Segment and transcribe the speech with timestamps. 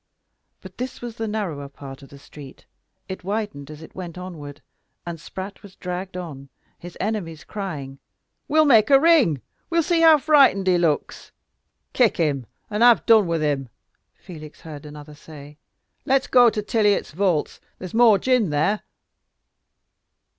[0.61, 2.65] But this was the narrower part of the street;
[3.07, 4.59] it widened as it went onward,
[5.05, 7.99] and Spratt was dragged on, his enemies crying,
[8.47, 11.31] "We'll make a ring we'll see how frightened he looks!"
[11.93, 13.69] "Kick him, and have done with him,"
[14.15, 15.59] Felix heard another say.
[16.03, 18.81] "Let's go to Tiliot's vaults there's more gin there!"